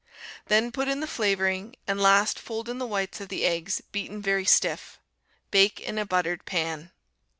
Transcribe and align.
Then 0.47 0.71
put 0.71 0.87
in 0.87 0.99
the 0.99 1.05
flavoring, 1.05 1.75
and 1.85 2.01
last 2.01 2.39
fold 2.39 2.67
in 2.67 2.79
the 2.79 2.87
whites 2.87 3.21
of 3.21 3.29
the 3.29 3.45
eggs, 3.45 3.81
beaten 3.91 4.19
very 4.19 4.45
stiff. 4.45 4.97
Bake 5.51 5.79
in 5.79 5.99
a 5.99 6.07
buttered 6.07 6.43
pan. 6.45 6.89